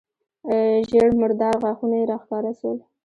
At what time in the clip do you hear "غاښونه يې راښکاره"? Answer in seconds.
1.63-2.51